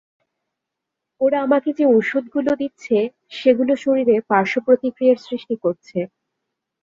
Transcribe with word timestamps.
ওরা 1.21 1.37
আমাকে 1.45 1.69
যে 1.77 1.85
ঔষধগুলো 1.91 2.51
দিচ্ছে, 2.61 2.97
সেগুলো 3.31 3.73
শরীরে 3.83 4.15
পার্শ্বপ্রতিক্রিয়ার 4.29 5.19
সৃষ্টি 5.25 5.55
করছে। 5.63 5.99